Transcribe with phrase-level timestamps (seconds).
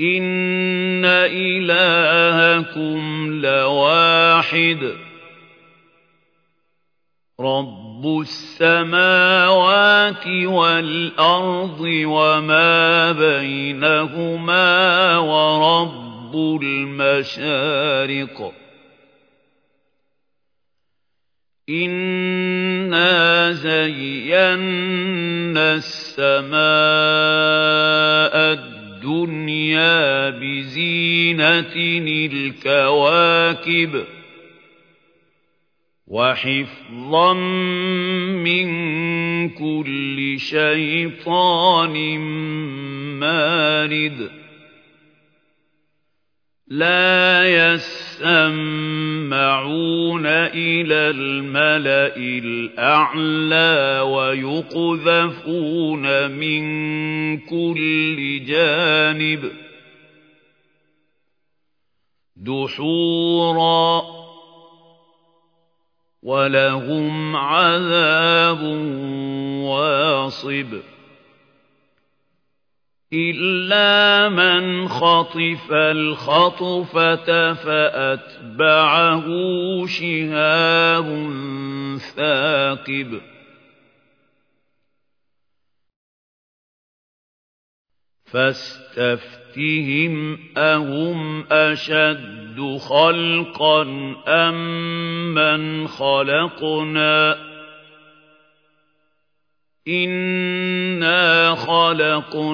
[0.00, 1.04] إِنَّ
[1.44, 3.00] إِلَٰهَكُمْ
[3.42, 4.94] لَوَاحِدٌ
[7.40, 9.46] رَّبُّ السَّمَاوَاتِ
[10.26, 14.68] وَالْأَرْضِ وَمَا بَيْنَهُمَا
[15.18, 18.52] وَرَبُّ الْمَشَارِقِ
[21.68, 24.94] إِنَّا زَيَّنَّا
[25.74, 26.54] السَّمَاءَ
[28.52, 28.73] الدنيا
[30.30, 31.76] بزينة
[32.32, 34.04] الكواكب
[36.06, 37.32] وحفظا
[38.44, 38.68] من
[39.50, 42.18] كل شيطان
[43.20, 44.30] مارد
[46.68, 47.44] لا
[48.24, 56.64] يسمعون إلى الملأ الأعلى ويقذفون من
[57.40, 59.52] كل جانب
[62.36, 64.02] دحورا
[66.22, 68.62] ولهم عذاب
[69.64, 70.93] واصب
[73.14, 79.26] إلا من خطف الخطفة فأتبعه
[79.86, 81.30] شهاب
[82.16, 83.20] ثاقب.
[88.24, 93.82] فاستفتهم أهم أشد خلقا
[94.28, 97.36] أم من خلقنا.
[99.88, 100.53] إِنَّا
[101.66, 102.44] خَلَقْنَاهُم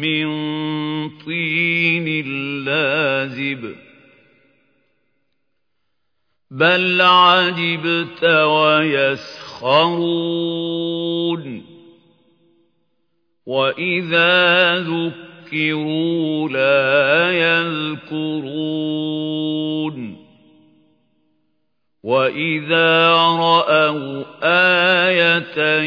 [0.00, 0.26] مِّن
[1.18, 2.26] طِينٍ
[2.64, 3.74] لَّازِبٍ.
[6.50, 9.42] بَلْ عَجِبْتَ وَيَسْخَرُونَ.
[13.46, 18.52] وَإِذَا ذُكِّرُوا لَا يَذْكُرُونَ.
[22.02, 25.82] وَإِذَا رَأَوْا آيَةً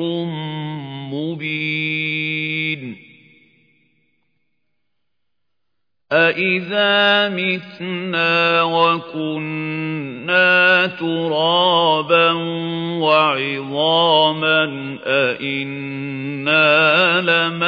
[6.14, 10.46] أَإِذَا مِتْنَا وَكُنَّا
[10.86, 12.30] تُرَابًا
[13.02, 14.64] وَعِظَامًا
[15.06, 16.64] أَإِنَّا
[17.20, 17.63] لَمَبْعُوثُونَ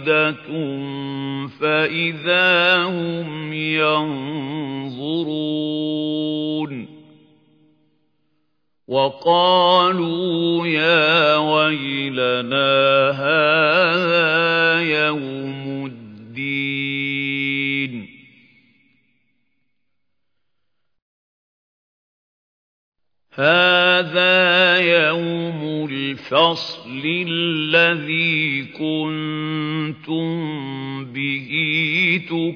[0.00, 0.46] وَاحِدَةٌ
[1.60, 4.09] فَإِذَا هُمْ يَنظُرُونَ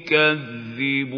[0.05, 1.15] تُكَذِّبُونَ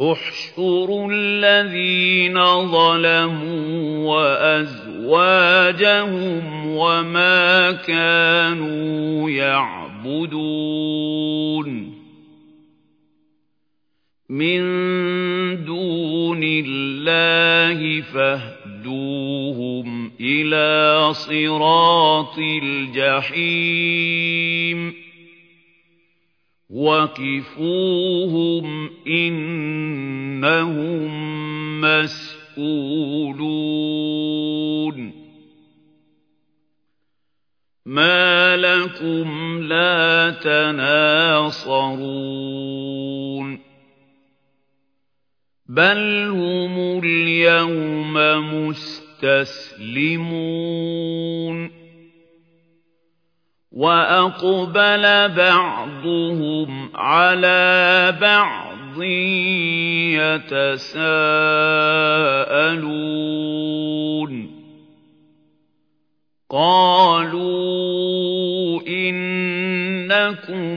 [0.00, 2.34] احشروا الذين
[2.70, 5.46] ظلموا وأزواجهم
[6.66, 10.74] وما كانوا يعبدون.
[14.28, 14.60] من
[15.64, 18.02] دون الله
[18.84, 24.14] فاهدوهم إلى صراط الجحيم
[26.70, 28.66] وَقِفُوهُمْ
[29.06, 30.84] إِنَّهُم.
[31.84, 32.64] مسؤولون
[37.86, 41.64] ما لكم لا تناصرون
[45.68, 48.14] بل هم اليوم
[49.24, 49.94] مستسلمون
[53.72, 59.02] وأقبل بعضهم على بعض
[60.44, 60.74] يتساءلون
[66.50, 67.54] قالوا
[68.88, 70.68] إنكم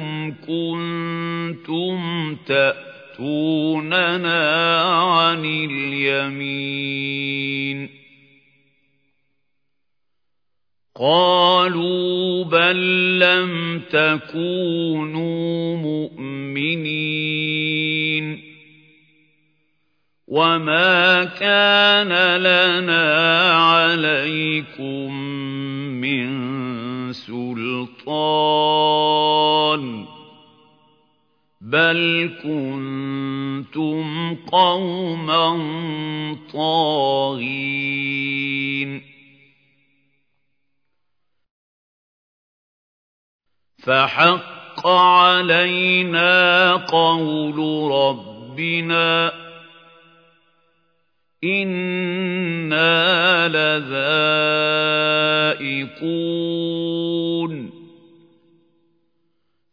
[0.47, 2.35] كنتم
[3.17, 6.77] تأتوننا عن اليمين.
[10.95, 16.87] قالوا بل لم تكونوا مؤمنين.
[20.27, 25.13] وما كان لنا عليكم
[26.01, 26.27] من
[27.13, 28.17] سلطان.
[31.67, 35.47] بل كنتم قوما
[36.53, 37.71] طاغين
[43.83, 47.57] فحق علينا قول
[47.91, 49.31] ربنا
[51.43, 54.57] إنا لذائقون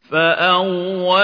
[0.09, 1.23] فأغويناكم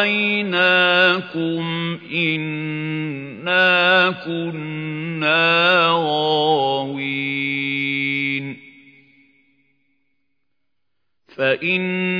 [2.13, 7.51] إنا كنا غاوين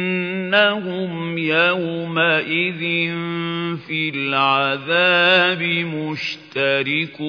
[0.02, 2.80] فإنهم يومئذ
[3.88, 5.62] في العذاب
[5.94, 7.22] مشتركون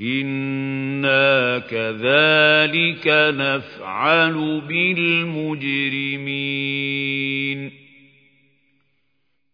[0.00, 5.88] إنا كذلك نفعل بالمجرمين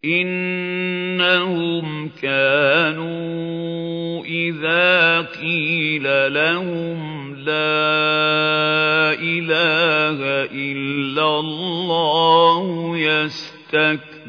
[0.05, 1.85] إنهم
[2.23, 3.25] كانوا
[4.25, 7.94] إذا قيل لهم لا
[9.12, 10.19] إله
[10.52, 14.25] إلا الله يستكبرون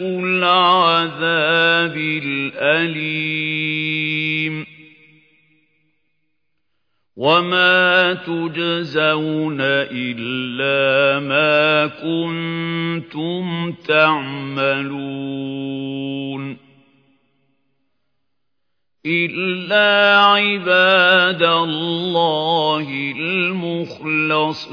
[0.00, 3.44] العذاب الأليم.
[7.16, 15.04] وما تجزون إلا ما كنتم تعملون.
[19.06, 24.64] إلا عباد الله المخلصين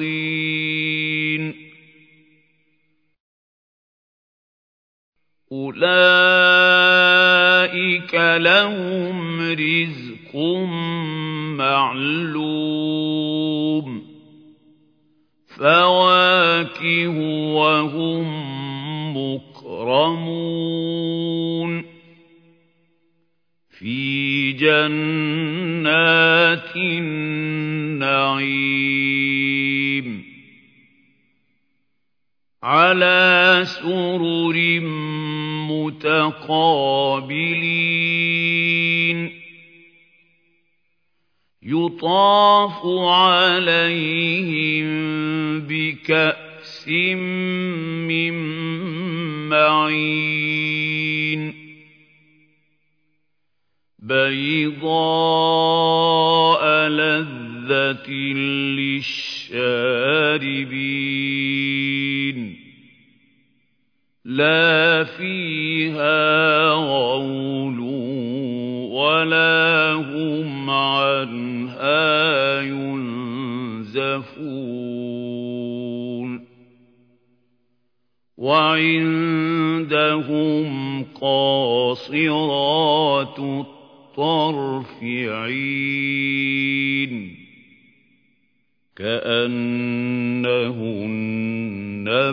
[5.51, 5.81] أولئك
[8.15, 10.35] لهم رزق
[11.59, 12.71] معلوم
[15.57, 17.17] فواكه
[17.53, 18.25] وهم
[19.17, 20.60] مكرمون
[24.61, 25.91] جنات
[26.75, 27.71] النعيم
[32.63, 34.79] على سرر
[35.69, 37.01] متقابلين
[41.63, 44.87] يطاف عليهم
[45.59, 46.87] بكأس
[48.07, 48.33] من
[49.49, 50.81] معين
[54.11, 54.91] بيضاء
[56.89, 58.11] لذة
[58.91, 59.61] للشاربين
[64.25, 67.79] لا فيها غول
[68.91, 74.11] ولا هم عنها ينزفون
[78.37, 79.51] وعندهم
[81.21, 82.41] قاصرات
[84.11, 86.11] الطرف عين
[88.95, 90.41] كأنهن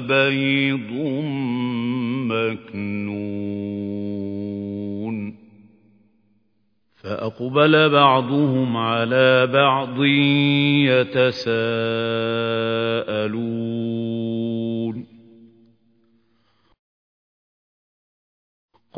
[0.08, 0.92] بيض
[2.30, 3.18] مكنون
[6.94, 10.04] فأقبل بعضهم على بعض
[10.84, 11.48] يتساءلون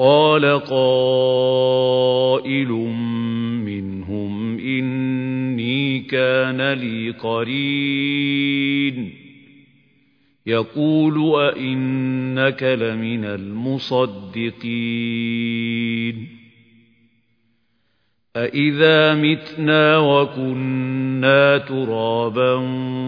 [0.01, 2.69] قال قائل
[3.65, 9.13] منهم إني كان لي قرين.
[10.47, 14.57] يقول أئنك لمن المصدقين.
[18.37, 22.55] أئذا متنا وكنا ترابا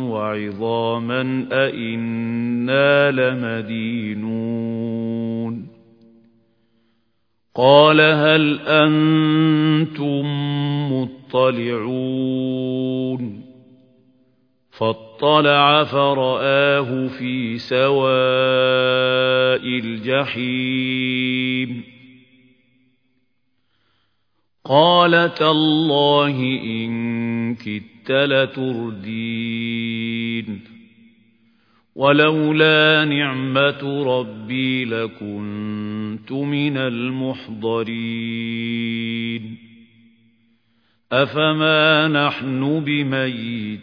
[0.09, 4.52] وعظاما أئنا لمدينون.
[7.55, 10.23] قال هل أنتم
[11.35, 12.33] مطلعون
[14.71, 17.93] فاطلع فرآه في سواء
[19.79, 21.13] الجحيم
[24.65, 29.53] قال تالله إن كدت لتردين
[31.95, 35.92] ولولا نعمة ربي لكنت
[36.33, 39.57] من المحضرين.
[41.13, 43.83] أفما نحن بميتين؟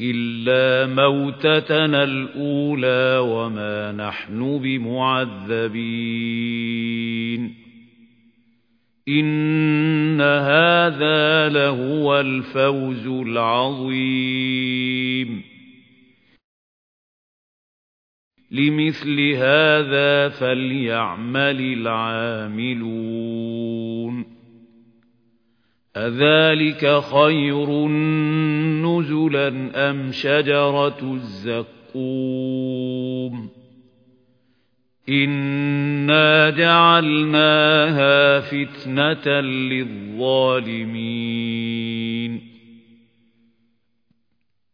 [0.00, 5.72] إلا موتتنا الأولى وما نحن بمعذبين.
[9.08, 14.62] إن هذا لهو الفوز العظيم.
[18.52, 23.12] لمثل هذا فليعمل العاملون.
[25.96, 27.88] أذلك خير
[28.86, 29.48] نزلا
[29.90, 31.72] أم شجرة الزقوم؟
[35.08, 41.51] إنا جعلناها فتنة للظالمين.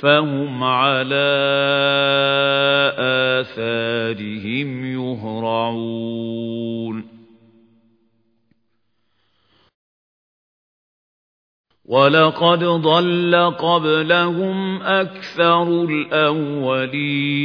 [0.00, 1.28] فهم على
[2.98, 6.38] آثارهم يهرعون.
[11.84, 17.38] ولقد ضل قبلهم أكثر الأولين.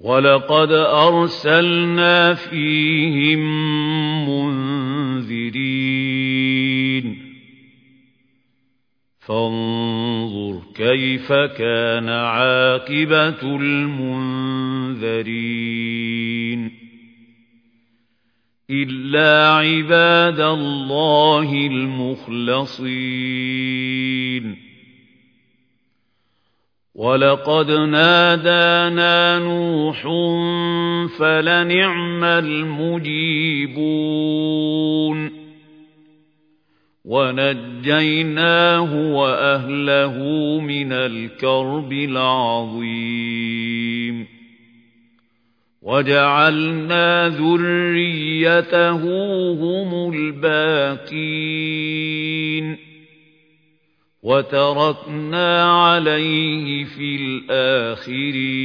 [0.00, 3.40] ولقد أرسلنا فيهم
[4.28, 6.01] منذرين.
[9.32, 14.02] فانظر كيف كان عاقبة المنذرين
[18.70, 22.92] إلا عباد الله المخلصين
[26.94, 30.02] ولقد نادانا نوح
[31.18, 33.82] فلنعم المجيبون
[37.04, 40.18] ونجيناه وأهله
[40.60, 43.22] من الكرب العظيم.
[45.82, 49.02] وجعلنا ذريته
[49.52, 51.82] هم الباقين.
[54.22, 58.62] وتركنا عليه في الآخرين.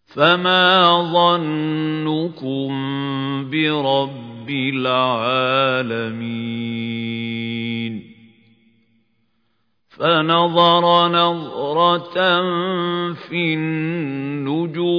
[0.05, 2.71] فما ظنكم
[3.49, 5.71] برب العالمين؟
[9.91, 12.41] فنظر نظرة
[13.13, 14.91] في النجوم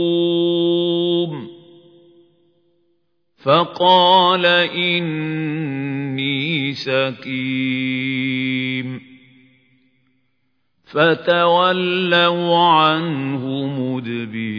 [3.43, 4.47] فقال
[4.77, 6.33] إني
[6.73, 8.33] سكيم
[10.85, 14.51] فتولوا عنه مدبرين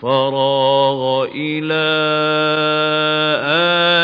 [0.00, 1.86] فراغ إلى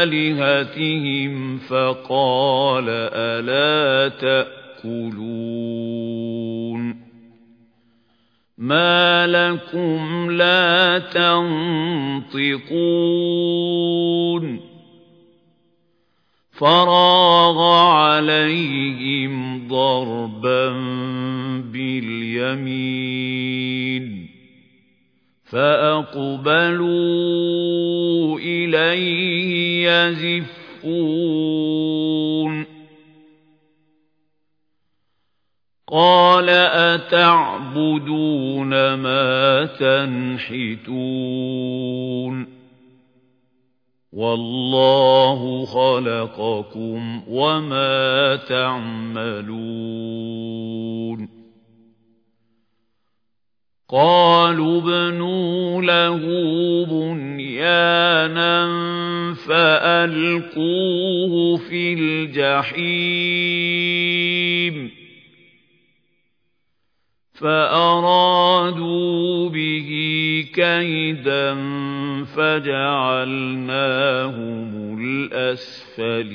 [0.05, 5.47] آلهتهم فقال ألا تأكلون
[8.59, 12.57] ما لكم لا تنطقون
[16.53, 17.63] فراغ
[17.93, 20.69] عليهم ضربا
[21.73, 23.17] باليمين
[25.47, 26.89] فأقبلوا
[28.39, 30.67] إليه يزفون.
[35.89, 36.51] قال
[36.95, 38.15] أتعبدون
[38.95, 40.87] ما تنحتون؟
[44.13, 49.47] والله خلقكم وما تعملون.
[53.89, 56.21] قالوا ابنوا له
[56.91, 58.67] بنيانا
[59.49, 62.87] فألقوه في الجحيم.
[67.35, 69.91] فأرادوا به
[70.55, 71.55] كيدا
[72.25, 73.39] فجعلناهم
[75.01, 76.27] الأسفلين.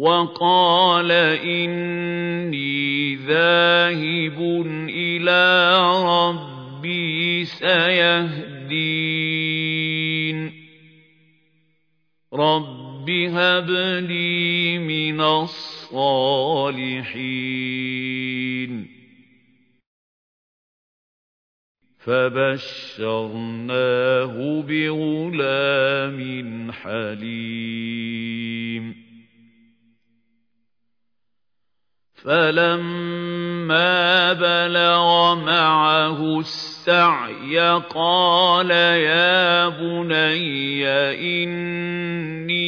[0.00, 1.12] وقال
[1.44, 4.38] إني ذاهب
[4.88, 8.80] إلى ربي سيهدين.
[12.34, 13.70] رب هب
[14.08, 16.20] لي من الصالحين.
[21.98, 23.04] فبشرناه
[24.62, 26.20] بغلام
[26.72, 28.39] حليم.
[32.24, 34.00] فلما
[34.32, 37.58] بلغ معه السعي
[37.94, 40.86] قال يا بني
[41.44, 42.60] إني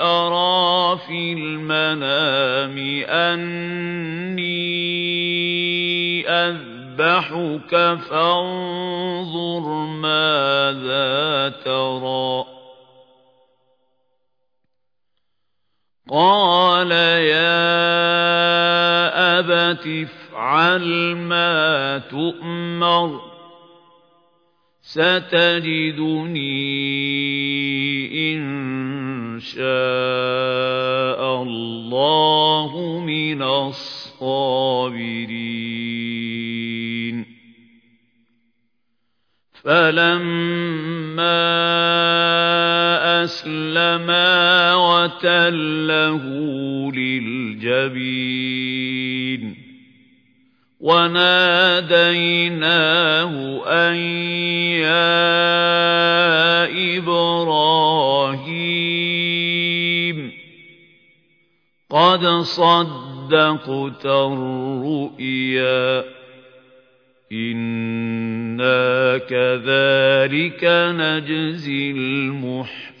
[0.00, 4.68] أرى في المنام أني
[6.28, 12.47] أذبحك فانظر ماذا ترى
[16.10, 17.68] قال يا
[19.38, 23.20] أبت افعل ما تؤمر
[24.82, 26.34] ستجدني
[28.34, 29.62] إن شاء
[31.42, 34.78] الله من الصابرين.
[39.64, 41.28] فلما
[43.24, 46.24] أسلما وتله
[46.92, 48.38] للجبين
[50.80, 52.42] وناديناه
[53.66, 53.96] أن
[54.86, 55.18] يا
[56.98, 57.98] إبراهيم
[61.90, 66.04] قد صدقت الرؤيا
[67.32, 70.64] إنا كذلك
[70.98, 72.97] نجزي المحسنين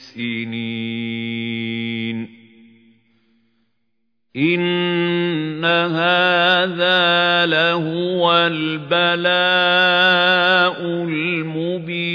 [4.36, 12.08] إن هذا لهو البلاء المبين.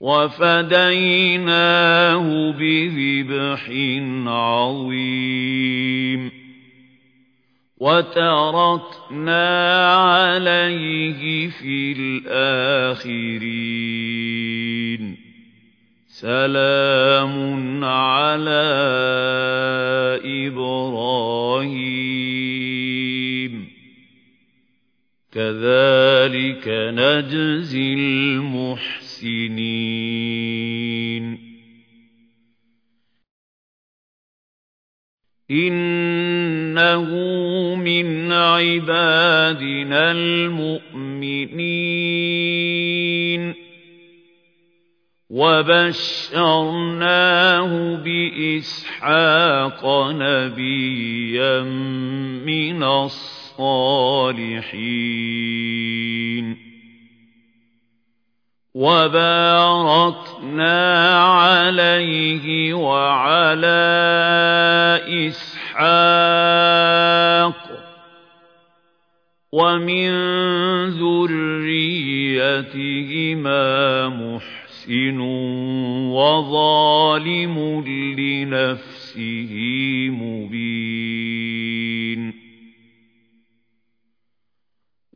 [0.00, 3.70] وفديناه بذبح
[4.26, 6.41] عظيم.
[7.82, 9.46] وتركنا
[9.94, 13.02] عليه في الآخرين.
[16.06, 18.62] سلام على
[20.24, 21.52] إبراهيم.
[25.32, 29.62] كذلك نجزي المحسنين.
[36.78, 41.52] إنه من عبادنا المؤمنين
[45.30, 46.82] وبشرناه
[47.96, 51.60] بإسحاق نبيا
[52.44, 54.32] من الصالحين
[58.74, 60.68] وباركنا
[61.24, 63.82] عليه وعلى
[65.28, 66.72] إسحاق
[69.52, 70.10] ومن
[70.88, 71.98] ذريتهما
[74.08, 75.20] محسن
[76.10, 77.84] وظالم
[78.18, 79.52] لنفسه
[80.10, 81.41] مبين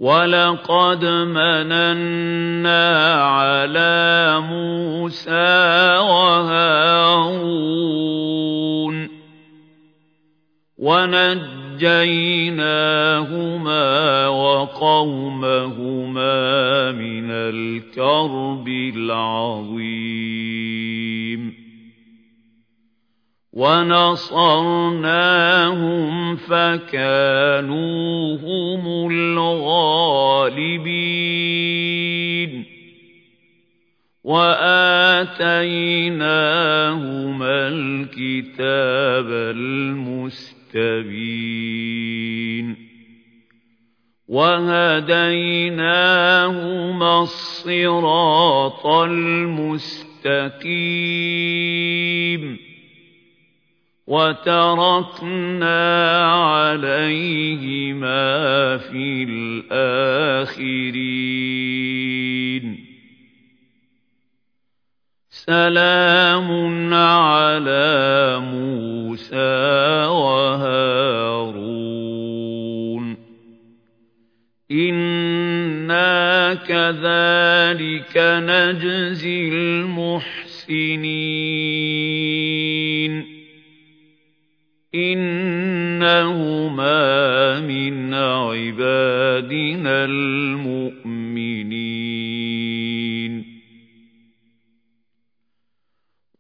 [0.07, 1.03] وَلَقَدْ
[1.35, 2.87] مَنَنَّا
[3.23, 7.37] عَلَىٰ مُوسَىٰ وَهَارُونَ
[10.79, 11.87] وَنَجَّيْنَاهُمَا
[14.29, 15.73] وَقَوْمَهُمَا
[16.93, 20.17] مِنَ الْكَرْبِ الْعَظِيمِ
[23.57, 25.17] ونصرناهم
[26.37, 29.57] فكانوا هم الغالبين
[34.25, 35.29] وآتيناهما
[37.69, 41.17] الكتاب المستبين
[44.29, 44.83] وهديناهما
[47.23, 49.87] الصراط المستقيم
[54.07, 55.83] وتركنا
[56.33, 58.07] عليهما
[58.77, 60.87] في الآخرين.
[65.31, 71.27] سلام على موسى وهارون.
[74.71, 80.47] إنا كذلك نجزي المحسنين.
[84.97, 86.91] إنهما
[87.61, 91.37] من عبادنا المؤمنين.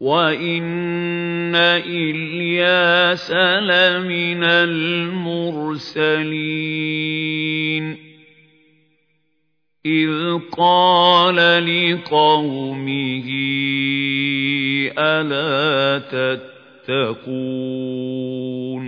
[0.00, 5.96] وإن إلياس لمن المرسلين.
[9.86, 13.26] إذ قال لقومه
[14.98, 16.55] ألا تتقون
[16.86, 18.84] تتقون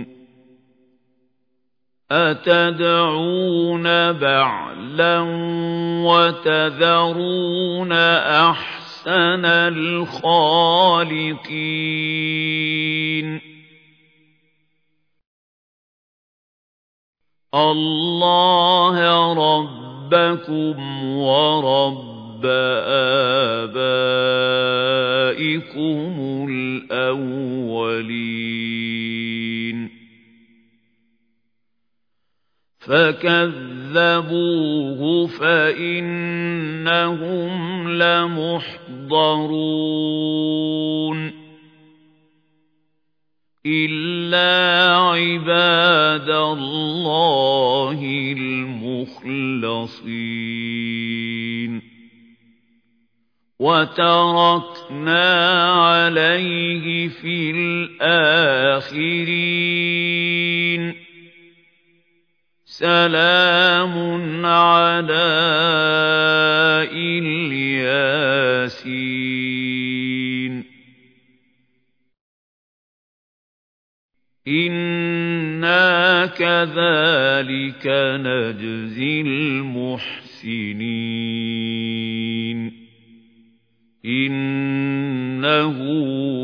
[2.11, 5.19] أتدعون بعلا
[6.05, 10.39] وتذرون أحسن الخالقين
[17.53, 22.18] الله ربكم ورب
[25.65, 27.99] آبائكم الأولين
[33.89, 34.39] فكذبوه
[35.27, 36.29] فإنهم
[37.89, 39.39] لمحضرون
[43.65, 47.99] إلا عباد الله
[48.37, 49.19] المخلصين
[53.59, 55.25] وتركنا
[55.73, 58.39] عليه في الآخرين.
[62.65, 65.13] سلام على
[66.91, 68.29] إلياسين.
[74.47, 77.87] إنا كذلك
[78.23, 80.09] نجزي المحسنين.
[85.39, 85.79] إِنَّهُ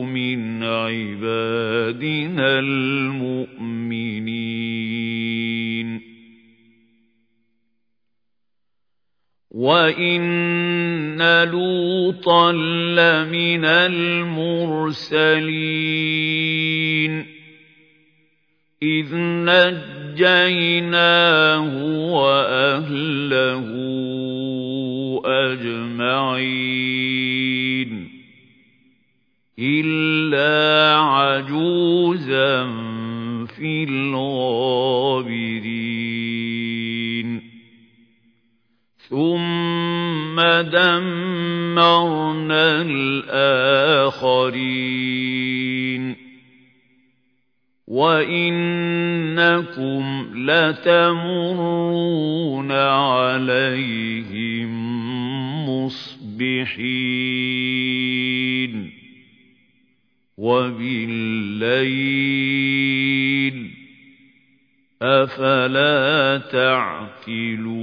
[0.01, 3.55] مِنْ عِبَادِنَا الْمُؤْمِنِينَ
[9.51, 14.86] وَإِنَّ لُوطًا لَّمِنَ الْمُرْسَلِينَ
[18.84, 19.15] إِذْ
[19.51, 20.55] نَجَّيْنَاهُ
[22.12, 23.67] وَأَهْلَهُ
[25.25, 27.14] أَجْمَعِينَ
[29.60, 32.63] إِلَّا عَجُوزًا
[33.46, 35.36] فِي الْغَابِرِينَ
[39.10, 40.41] ثُمَّ
[40.76, 42.02] دَمَّرْنَا
[42.82, 44.26] الْآخَرِينَ
[47.88, 49.06] وَإِنَّكُمْ
[50.36, 51.91] لَتَمُرُّونَ
[52.72, 54.70] عَلَيْهِم
[55.70, 57.06] مُّصْبِحِينَ
[60.45, 61.58] وَبِاللَّيْلِ
[63.69, 63.71] ۗ
[65.01, 67.75] أَفَلَا تَعْقِلُونَ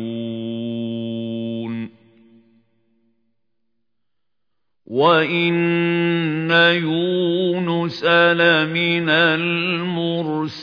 [4.87, 6.51] وَإِنَّ
[6.85, 10.63] يُونُسَ لَمِنَ الْمُرْسَلِينَ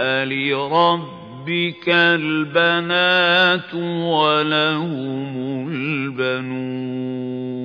[0.00, 7.59] أَلِرَبِّكَ رَبِّكَ الْبَنَاتُ وَلَهُمُ الْبَنُونَ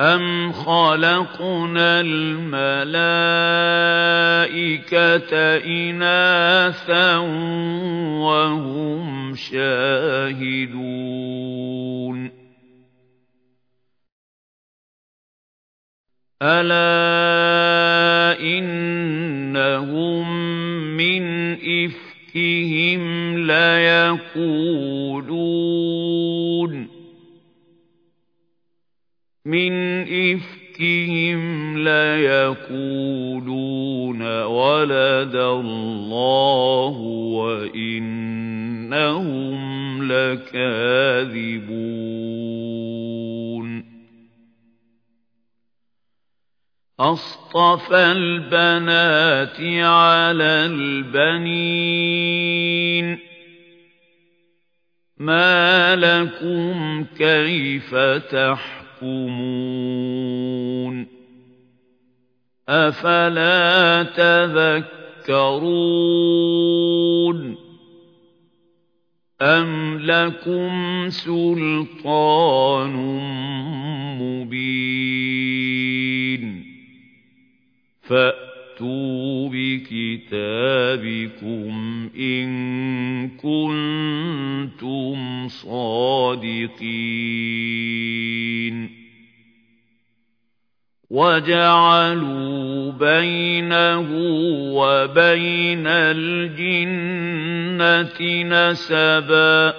[0.00, 3.00] أَمْ خَلَقْنَا الْمَلَائِكَةَ
[5.64, 7.16] إِنَاثًا
[8.24, 10.80] وَهُمْ شَاهِدُونَ
[16.42, 16.80] أَلَا
[18.40, 20.24] إِنَّهُم
[20.96, 23.02] مِّنْ إِفْكِهِمْ
[23.46, 24.60] لَيَقُولُونَ
[29.44, 32.82] مِنْ إِفْكِهِمْ لَيَقُولُونَ
[34.42, 36.96] وَلَدَ اللَّهُ
[37.32, 38.22] وَإِنَّهُمْ
[40.12, 41.20] لَكَاذِبُونَ.
[47.00, 51.58] أَصْطَفَى الْبَنَاتِ عَلَى الْبَنِينَ.
[55.18, 57.94] مَا لَكُمْ كَيْفَ
[58.32, 58.79] تَحْكُمُونَ؟
[62.68, 64.90] أَفَلَا تَذَكَّرُونَ
[69.42, 72.92] أَمْ لَكُمْ سُلْطَانٌ
[74.20, 74.90] مُّبِينٌ
[78.80, 80.40] فَأْتُوا بِكِتَابِكُمْ
[82.16, 82.48] إِن
[83.36, 86.80] كُنتُمْ صَادِقِينَ
[91.10, 94.08] وَجَعَلُوا بَيْنَهُ
[94.74, 97.00] وَبَيْنَ الْجِنَّةِ
[98.42, 99.74] نَسَبًا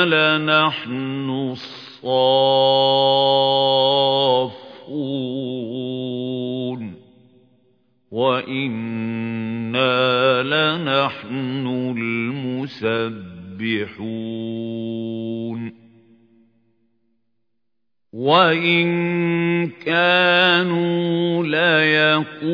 [0.05, 2.41] لَنَحْنُ الصَّافُّونَ
[8.11, 9.93] وَإِنَّا
[10.43, 11.67] لَنَحْنُ
[12.71, 14.01] الْمُسَبِّحُونَ
[18.13, 22.51] وَإِن كَانُوا لَيَقُولُونَ.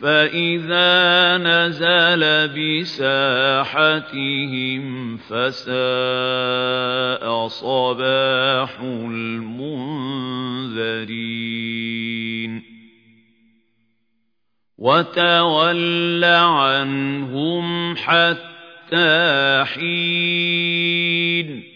[0.00, 3.16] فَإِذَا نَزَلَ بِسَاحَتِهِمْ
[5.16, 5.74] فَسَاءَ
[7.48, 10.22] صَبَاحُ الْمُنذَرِينَ
[14.78, 21.69] وَتَوَلَّ عَنْهُمْ حَتَّىٰ حِينٍ